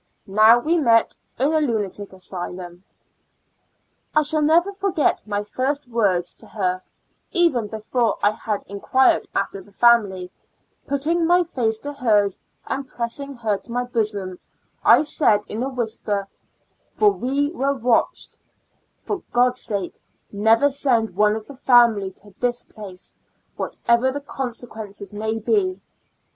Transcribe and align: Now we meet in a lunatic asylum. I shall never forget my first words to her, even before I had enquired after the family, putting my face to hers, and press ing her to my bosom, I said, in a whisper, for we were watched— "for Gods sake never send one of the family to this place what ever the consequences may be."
Now 0.25 0.57
we 0.57 0.79
meet 0.79 1.15
in 1.37 1.53
a 1.53 1.61
lunatic 1.61 2.11
asylum. 2.11 2.83
I 4.15 4.23
shall 4.23 4.41
never 4.41 4.73
forget 4.73 5.21
my 5.27 5.43
first 5.43 5.87
words 5.87 6.33
to 6.39 6.47
her, 6.47 6.81
even 7.31 7.67
before 7.67 8.17
I 8.23 8.31
had 8.31 8.63
enquired 8.65 9.27
after 9.35 9.61
the 9.61 9.71
family, 9.71 10.31
putting 10.87 11.27
my 11.27 11.43
face 11.43 11.77
to 11.85 11.93
hers, 11.93 12.39
and 12.65 12.87
press 12.87 13.19
ing 13.19 13.35
her 13.35 13.59
to 13.59 13.71
my 13.71 13.83
bosom, 13.83 14.39
I 14.83 15.03
said, 15.03 15.41
in 15.47 15.61
a 15.61 15.69
whisper, 15.69 16.27
for 16.95 17.11
we 17.11 17.51
were 17.51 17.75
watched— 17.75 18.39
"for 19.03 19.21
Gods 19.31 19.61
sake 19.61 20.01
never 20.31 20.71
send 20.71 21.15
one 21.15 21.35
of 21.35 21.45
the 21.45 21.53
family 21.55 22.09
to 22.13 22.33
this 22.39 22.63
place 22.63 23.13
what 23.55 23.77
ever 23.87 24.11
the 24.11 24.21
consequences 24.21 25.13
may 25.13 25.37
be." 25.37 25.79